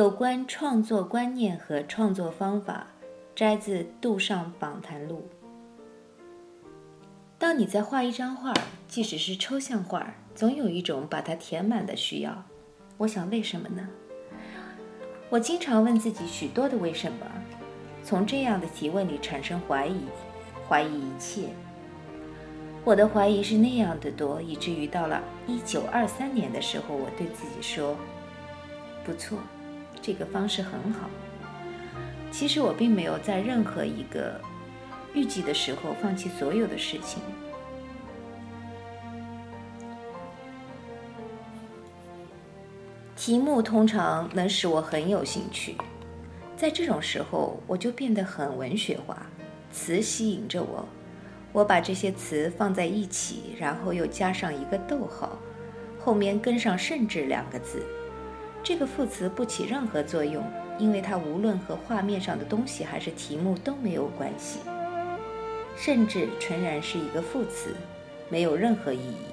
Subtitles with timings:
[0.00, 2.86] 有关创作观念和创作方法，
[3.34, 5.28] 摘自《杜尚访谈录》。
[7.38, 8.54] 当你在画一张画，
[8.88, 12.42] 即使是抽象画，总有一种把它填满的需要。
[12.96, 13.86] 我想，为什么呢？
[15.28, 17.26] 我经常问自己许多的为什么，
[18.02, 20.00] 从这样的提问里产生怀疑，
[20.66, 21.50] 怀疑一切。
[22.84, 27.94] 我的怀疑是那样的多，以至于到了一九二三年的时候，我对自己说
[29.04, 29.38] ：“不错。”
[30.02, 31.08] 这个方式很好。
[32.30, 34.40] 其实我并没有在任何一个
[35.12, 37.20] 预计的时候放弃所有的事情。
[43.16, 45.76] 题目通常能使我很有兴趣，
[46.56, 49.26] 在这种时候我就变得很文学化，
[49.70, 50.88] 词吸引着我。
[51.52, 55.36] 我把这些词放在一起，然后又加上一个逗号，
[55.98, 57.84] 后面跟上“甚至”两个字。
[58.62, 60.44] 这个副词不起任何作用，
[60.78, 64.60] 因为它无论和画面上的东西还是题目都没有关系，
[65.76, 67.74] 甚至纯然是一个副词，
[68.28, 69.24] 没有任何意义。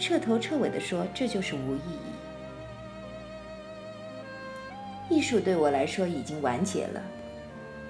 [0.00, 2.08] 彻头彻尾地说，这就是无意义。
[5.10, 7.02] 艺术对我来说已经完结了，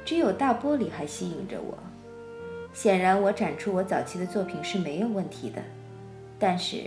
[0.05, 1.79] 只有大玻璃还吸引着我。
[2.75, 5.63] 显然，我展出我早期的作品是没有问题的，
[6.39, 6.85] 但是。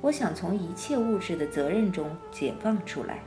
[0.00, 3.20] 我想从一切物质的责任中解放出来，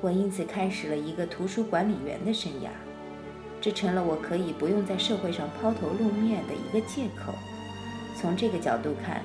[0.00, 2.68] 我因此开始了一个图书管理员的生涯，
[3.60, 7.32] 这成了我可以不用在社会上抛头露面的一个借口。
[8.16, 9.22] 从这个角度看，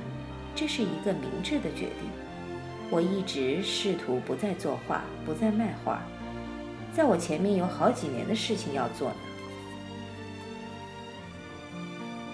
[0.56, 2.10] 这是一个明智的决定。
[2.92, 6.04] 我一直试图不再作画，不再卖画，
[6.96, 9.16] 在我前面有好几年的事情要做呢。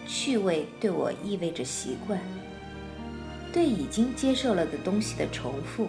[0.06, 2.20] 趣味对我意味着习惯。
[3.52, 5.88] 对已经接受了的东西的重复。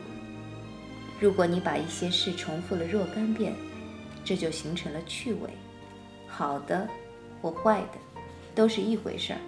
[1.21, 3.53] 如果你把一些事重复了若干遍，
[4.25, 5.51] 这就形成了趣味。
[6.27, 6.89] 好的
[7.43, 7.99] 或坏的，
[8.55, 9.39] 都是一回事儿。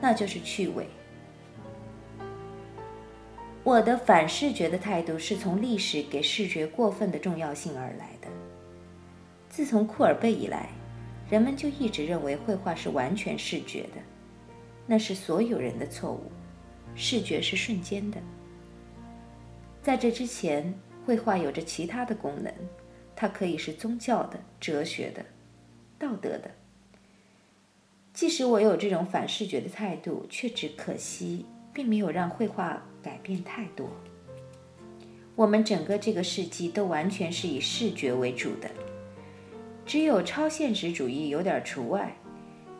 [0.00, 0.86] 那就是趣味。
[3.62, 8.28] 我的反视觉的态度是从历史给视觉过分的重要性而来的。
[9.48, 10.70] 自从库尔贝以来，
[11.28, 14.00] 人们就一直认为绘画是完全视觉的，
[14.86, 16.32] 那是所有人的错误。
[16.94, 18.18] 视觉是瞬间的。
[19.82, 20.74] 在这之前，
[21.06, 22.52] 绘画有着其他的功能，
[23.16, 25.24] 它可以是宗教的、哲学的、
[25.98, 26.50] 道德的。
[28.12, 33.88] 即使我有这种反视觉的态度，却只可惜并没有让绘画改变太多。
[35.36, 38.68] 我们整个这个世纪都完全是以视觉为主的，
[39.86, 42.14] 只有超现实主义有点除外，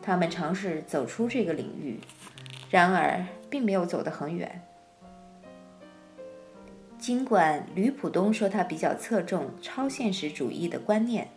[0.01, 1.99] 他们尝试走出这个领域。
[2.69, 4.67] 然而，并没有走得很远。
[6.97, 11.27] 尽管吕普东说他比较侧重超现实主义的观念，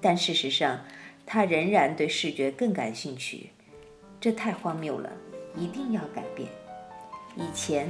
[0.00, 0.80] 但事实上，
[1.26, 3.50] 他仍然对视觉更感兴趣。
[4.20, 5.10] 这太荒谬了！
[5.56, 6.48] 一定要改变。
[7.36, 7.88] 以前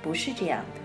[0.00, 0.80] 不是这样的。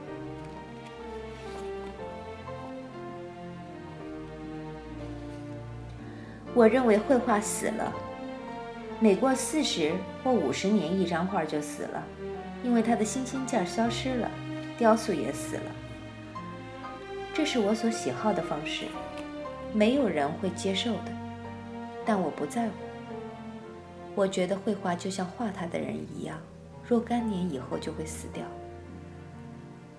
[6.54, 7.94] 我认为绘画死了。
[9.00, 9.94] 每过四十
[10.24, 12.04] 或五十年，一张画就死了，
[12.64, 14.32] 因为它的新鲜劲儿消失了，
[14.76, 15.72] 雕塑也死了。
[17.32, 18.86] 这是我所喜好的方式，
[19.72, 21.12] 没有人会接受的，
[22.08, 22.74] 但我不在乎。
[24.16, 26.36] 我觉得绘画就像画它的人一样，
[26.84, 28.44] 若干年以后就会死掉，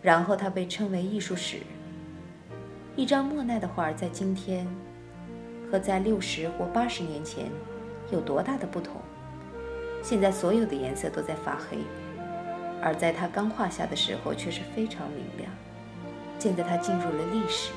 [0.03, 1.59] 然后它被称为艺术史。
[2.97, 4.67] 一张莫奈的画在今天
[5.71, 7.47] 和在六十或八十年前。
[8.11, 9.01] 有多大的不同？
[10.01, 11.79] 现在所有的颜色都在发黑，
[12.81, 15.51] 而在他刚画下的时候却是非常明亮。
[16.39, 17.73] 现在他进入了历史，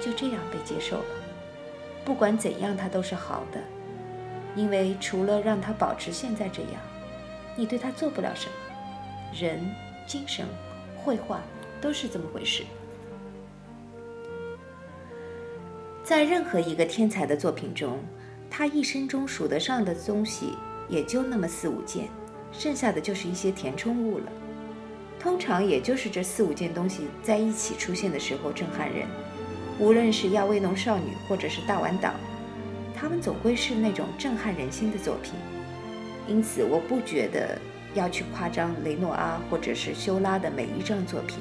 [0.00, 1.04] 就这样被接受了。
[2.04, 3.60] 不管怎样，他都是好的，
[4.56, 6.80] 因为除了让他保持现在这样，
[7.54, 8.54] 你对他做不了什么。
[9.38, 9.60] 人、
[10.06, 10.46] 精神、
[10.96, 11.40] 绘画
[11.80, 12.64] 都是这么回事。
[16.02, 17.98] 在任何一个天才的作品中。
[18.54, 22.10] 他一生中数得上的东西也就那么四五件，
[22.52, 24.26] 剩下的就是一些填充物了。
[25.18, 29.06] 通常也就是这四五件东西在一起出现的时候震撼人。
[29.78, 32.12] 无论是亚威农少女，或者是大碗岛，
[32.94, 35.32] 他们总归是那种震撼人心的作品。
[36.28, 37.58] 因此，我不觉得
[37.94, 41.38] 要去夸张雷诺阿或者是修拉的每一张作品。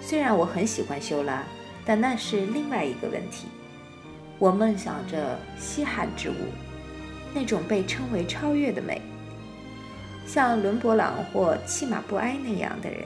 [0.00, 1.44] 虽然我很喜欢修拉，
[1.84, 3.48] 但那是另外一个问题。
[4.40, 6.34] 我梦想着稀罕之物，
[7.34, 9.00] 那种被称为超越的美。
[10.26, 13.00] 像伦勃朗或契马布埃那样的人，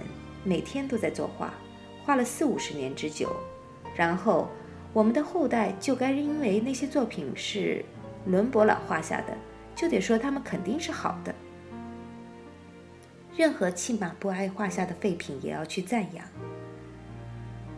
[0.45, 1.53] 每天都在作画，
[2.05, 3.35] 画了四五十年之久。
[3.97, 4.49] 然后，
[4.93, 7.85] 我们的后代就该因为那些作品是
[8.27, 9.37] 伦勃朗画下的，
[9.75, 11.35] 就得说他们肯定是好的。
[13.37, 16.25] 任何契马布埃画下的废品也要去赞扬。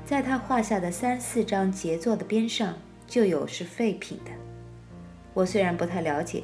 [0.04, 2.74] 在他画下的三四张杰作的边上，
[3.06, 4.30] 就有是废品的。
[5.34, 6.42] 我虽然不太了解，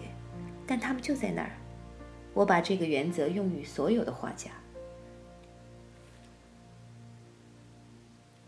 [0.67, 1.51] 但他们就在那儿。
[2.35, 4.51] 我把这个原则用于所有的画家。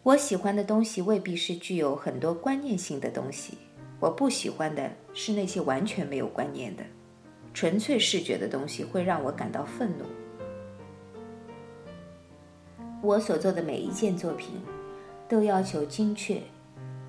[0.02, 3.56] 我喜欢的东西未必是具有很多观念性的东西，
[4.00, 6.84] 我不喜欢的是那些完全没有观念的、
[7.54, 10.04] 纯粹视觉的东西，会让我感到愤怒。
[13.00, 14.60] 我所做的每一件作品，
[15.26, 16.40] 都要求精确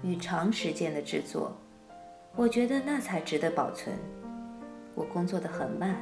[0.06, 1.52] 与长时间的制作，
[2.36, 3.98] 我觉得那才值得保存。
[4.94, 5.98] 我工作的很慢，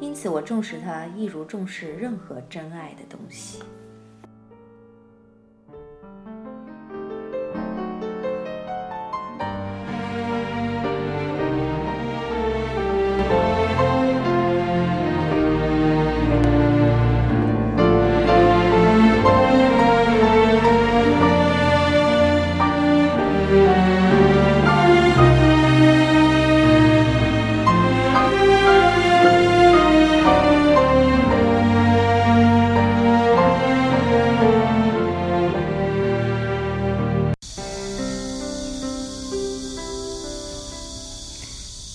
[0.00, 3.62] 因此我重视它，一如重视任何真爱的东西。